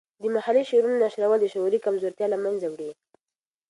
[0.21, 2.91] د محلي شعرونو نشرول د شعوري کمزورتیا له منځه وړي.